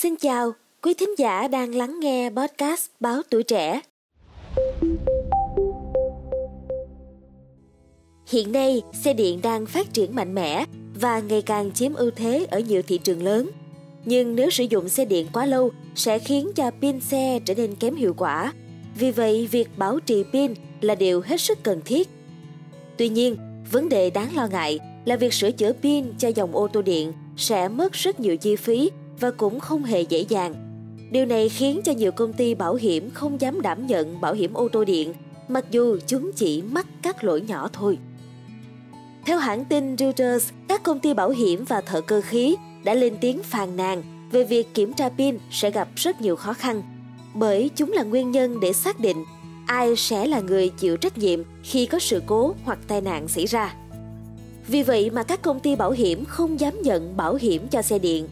[0.00, 3.80] Xin chào, quý thính giả đang lắng nghe podcast Báo Tuổi Trẻ.
[8.26, 10.64] Hiện nay, xe điện đang phát triển mạnh mẽ
[11.00, 13.50] và ngày càng chiếm ưu thế ở nhiều thị trường lớn.
[14.04, 17.74] Nhưng nếu sử dụng xe điện quá lâu sẽ khiến cho pin xe trở nên
[17.74, 18.52] kém hiệu quả.
[18.98, 22.08] Vì vậy, việc bảo trì pin là điều hết sức cần thiết.
[22.96, 23.36] Tuy nhiên,
[23.72, 27.12] vấn đề đáng lo ngại là việc sửa chữa pin cho dòng ô tô điện
[27.36, 28.90] sẽ mất rất nhiều chi phí
[29.20, 30.54] và cũng không hề dễ dàng.
[31.10, 34.54] Điều này khiến cho nhiều công ty bảo hiểm không dám đảm nhận bảo hiểm
[34.54, 35.14] ô tô điện,
[35.48, 37.98] mặc dù chúng chỉ mắc các lỗi nhỏ thôi.
[39.26, 43.16] Theo hãng tin Reuters, các công ty bảo hiểm và thợ cơ khí đã lên
[43.20, 46.82] tiếng phàn nàn về việc kiểm tra pin sẽ gặp rất nhiều khó khăn,
[47.34, 49.24] bởi chúng là nguyên nhân để xác định
[49.66, 53.46] ai sẽ là người chịu trách nhiệm khi có sự cố hoặc tai nạn xảy
[53.46, 53.74] ra.
[54.66, 57.98] Vì vậy mà các công ty bảo hiểm không dám nhận bảo hiểm cho xe
[57.98, 58.28] điện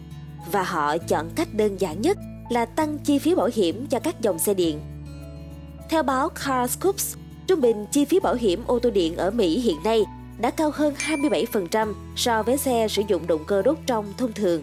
[0.52, 2.18] và họ chọn cách đơn giản nhất
[2.50, 4.80] là tăng chi phí bảo hiểm cho các dòng xe điện.
[5.90, 9.76] Theo báo CarScoops, trung bình chi phí bảo hiểm ô tô điện ở Mỹ hiện
[9.84, 10.04] nay
[10.38, 14.62] đã cao hơn 27% so với xe sử dụng động cơ đốt trong thông thường.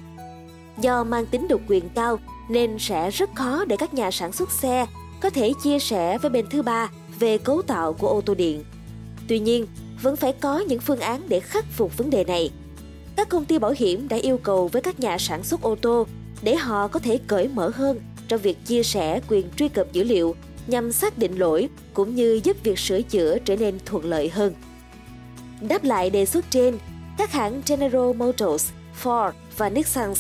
[0.78, 4.52] Do mang tính độc quyền cao nên sẽ rất khó để các nhà sản xuất
[4.52, 4.86] xe
[5.22, 8.64] có thể chia sẻ với bên thứ ba về cấu tạo của ô tô điện.
[9.28, 9.68] Tuy nhiên,
[10.02, 12.52] vẫn phải có những phương án để khắc phục vấn đề này.
[13.16, 16.08] Các công ty bảo hiểm đã yêu cầu với các nhà sản xuất ô tô
[16.42, 20.04] để họ có thể cởi mở hơn trong việc chia sẻ quyền truy cập dữ
[20.04, 20.36] liệu
[20.68, 24.54] nhằm xác định lỗi cũng như giúp việc sửa chữa trở nên thuận lợi hơn.
[25.62, 26.78] Đáp lại đề xuất trên,
[27.18, 28.70] các hãng General Motors,
[29.04, 30.14] Ford và Nissan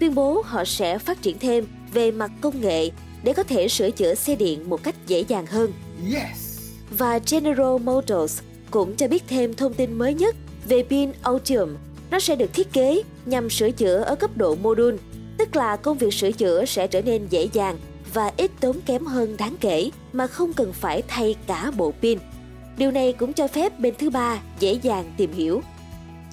[0.00, 2.90] tuyên bố họ sẽ phát triển thêm về mặt công nghệ
[3.22, 5.72] để có thể sửa chữa xe điện một cách dễ dàng hơn.
[6.14, 6.60] Yes.
[6.90, 10.36] Và General Motors cũng cho biết thêm thông tin mới nhất
[10.68, 11.76] về pin Ultium.
[12.10, 14.96] Nó sẽ được thiết kế nhằm sửa chữa ở cấp độ module,
[15.38, 17.78] tức là công việc sửa chữa sẽ trở nên dễ dàng
[18.14, 22.18] và ít tốn kém hơn đáng kể mà không cần phải thay cả bộ pin.
[22.76, 25.62] Điều này cũng cho phép bên thứ ba dễ dàng tìm hiểu.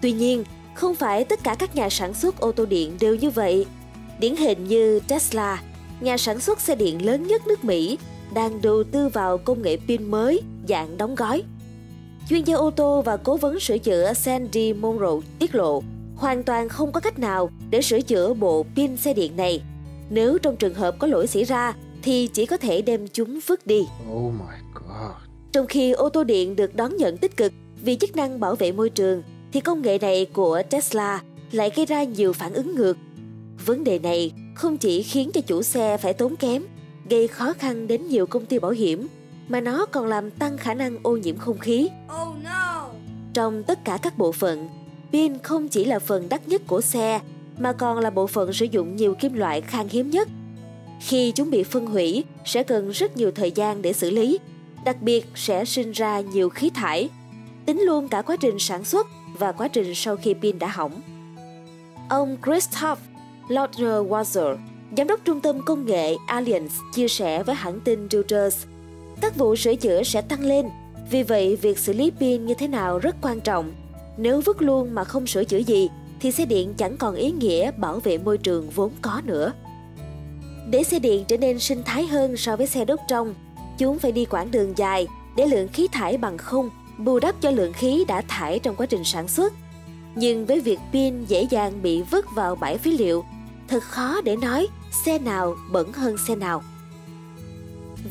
[0.01, 0.43] Tuy nhiên,
[0.73, 3.65] không phải tất cả các nhà sản xuất ô tô điện đều như vậy.
[4.19, 5.63] Điển hình như Tesla,
[5.99, 7.97] nhà sản xuất xe điện lớn nhất nước Mỹ,
[8.33, 11.43] đang đầu tư vào công nghệ pin mới dạng đóng gói.
[12.29, 15.83] Chuyên gia ô tô và cố vấn sửa chữa Sandy Monroe tiết lộ
[16.15, 19.61] hoàn toàn không có cách nào để sửa chữa bộ pin xe điện này.
[20.09, 23.67] Nếu trong trường hợp có lỗi xảy ra thì chỉ có thể đem chúng vứt
[23.67, 23.79] đi.
[24.11, 25.11] Oh my god.
[25.51, 28.71] Trong khi ô tô điện được đón nhận tích cực vì chức năng bảo vệ
[28.71, 31.21] môi trường, thì công nghệ này của Tesla
[31.51, 32.97] lại gây ra nhiều phản ứng ngược.
[33.65, 36.63] Vấn đề này không chỉ khiến cho chủ xe phải tốn kém,
[37.09, 39.07] gây khó khăn đến nhiều công ty bảo hiểm,
[39.47, 41.89] mà nó còn làm tăng khả năng ô nhiễm không khí.
[42.21, 42.89] Oh no.
[43.33, 44.69] Trong tất cả các bộ phận,
[45.11, 47.19] pin không chỉ là phần đắt nhất của xe,
[47.57, 50.27] mà còn là bộ phận sử dụng nhiều kim loại khan hiếm nhất.
[51.01, 54.39] Khi chúng bị phân hủy, sẽ cần rất nhiều thời gian để xử lý
[54.85, 57.09] đặc biệt sẽ sinh ra nhiều khí thải,
[57.65, 59.07] tính luôn cả quá trình sản xuất
[59.37, 61.01] và quá trình sau khi pin đã hỏng.
[62.09, 62.99] Ông Christoph
[63.47, 64.57] Lodner-Wasser,
[64.97, 68.65] giám đốc trung tâm công nghệ Allianz chia sẻ với hãng tin Reuters,
[69.21, 70.65] các vụ sửa chữa sẽ tăng lên,
[71.11, 73.73] vì vậy việc xử lý pin như thế nào rất quan trọng.
[74.17, 75.89] Nếu vứt luôn mà không sửa chữa gì
[76.19, 79.53] thì xe điện chẳng còn ý nghĩa bảo vệ môi trường vốn có nữa.
[80.69, 83.35] Để xe điện trở nên sinh thái hơn so với xe đốt trong,
[83.77, 87.51] Chúng phải đi quãng đường dài để lượng khí thải bằng không bù đắp cho
[87.51, 89.53] lượng khí đã thải trong quá trình sản xuất.
[90.15, 93.25] Nhưng với việc pin dễ dàng bị vứt vào bãi phế liệu,
[93.67, 94.67] thật khó để nói
[95.05, 96.63] xe nào bẩn hơn xe nào.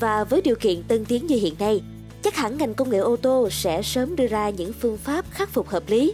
[0.00, 1.82] Và với điều kiện tân tiến như hiện nay,
[2.22, 5.48] chắc hẳn ngành công nghệ ô tô sẽ sớm đưa ra những phương pháp khắc
[5.48, 6.12] phục hợp lý.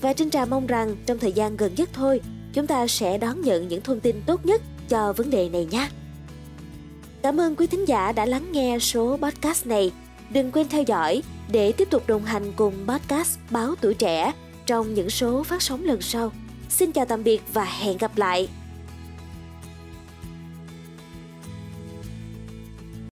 [0.00, 2.20] Và Trinh Trà mong rằng trong thời gian gần nhất thôi,
[2.52, 5.88] chúng ta sẽ đón nhận những thông tin tốt nhất cho vấn đề này nhé.
[7.22, 9.92] Cảm ơn quý thính giả đã lắng nghe số podcast này.
[10.30, 14.32] Đừng quên theo dõi để tiếp tục đồng hành cùng podcast Báo Tuổi Trẻ
[14.66, 16.32] trong những số phát sóng lần sau.
[16.68, 18.48] Xin chào tạm biệt và hẹn gặp lại!